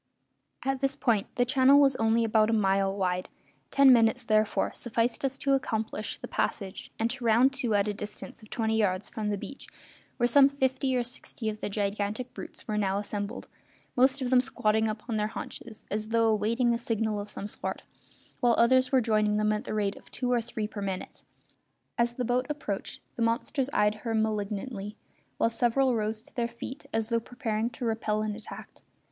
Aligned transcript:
At 0.65 0.79
this 0.79 0.95
point 0.95 1.27
the 1.35 1.45
channel 1.45 1.79
was 1.79 1.95
only 1.97 2.23
about 2.23 2.49
a 2.49 2.53
mile 2.53 2.91
wide; 2.97 3.29
ten 3.69 3.93
minutes, 3.93 4.23
therefore, 4.23 4.73
sufficed 4.73 5.23
us 5.23 5.37
to 5.37 5.53
accomplish 5.53 6.17
the 6.17 6.27
passage 6.27 6.89
and 6.97 7.07
to 7.11 7.23
round 7.23 7.53
to 7.61 7.75
at 7.75 7.87
a 7.87 7.93
distance 7.93 8.41
of 8.41 8.49
twenty 8.49 8.77
yards 8.77 9.09
from 9.09 9.29
the 9.29 9.37
beach, 9.37 9.67
where 10.17 10.25
some 10.25 10.49
fifty 10.49 10.97
or 10.97 11.03
sixty 11.03 11.49
of 11.49 11.59
the 11.61 11.69
gigantic 11.69 12.33
brutes 12.33 12.67
were 12.67 12.79
now 12.79 12.97
assembled, 12.97 13.47
most 13.95 14.23
of 14.23 14.31
them 14.31 14.41
squatting 14.41 14.87
upon 14.87 15.17
their 15.17 15.27
haunches, 15.27 15.85
as 15.91 16.07
though 16.07 16.29
awaiting 16.29 16.73
a 16.73 16.79
signal 16.79 17.19
of 17.19 17.29
some 17.29 17.47
sort, 17.47 17.83
while 18.39 18.55
others 18.57 18.91
were 18.91 19.01
joining 19.01 19.37
them 19.37 19.53
at 19.53 19.65
the 19.65 19.73
rate 19.75 19.97
of 19.97 20.09
two 20.09 20.31
or 20.31 20.41
three 20.41 20.65
per 20.67 20.81
minute. 20.81 21.23
As 21.99 22.15
the 22.15 22.25
boat 22.25 22.47
approached, 22.49 23.01
the 23.17 23.21
monsters 23.21 23.69
eyed 23.71 23.93
her 24.01 24.15
malignantly, 24.15 24.97
while 25.37 25.51
several 25.51 25.93
rose 25.93 26.23
to 26.23 26.33
their 26.33 26.47
feet 26.47 26.87
as 26.91 27.09
though 27.09 27.19
preparing 27.19 27.69
to 27.69 27.85
repel 27.85 28.23
an 28.23 28.33
attack. 28.35 28.81